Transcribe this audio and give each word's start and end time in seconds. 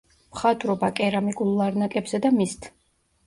მხატვრობა 0.35 0.89
კერამიკულ 0.99 1.51
ლარნაკებზე 1.59 2.21
და 2.27 2.33
მისთ. 2.39 2.67